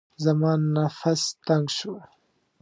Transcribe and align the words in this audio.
زما 0.23 0.51
نفس 0.75 1.21
تنګ 1.45 1.65
شو. 1.77 1.93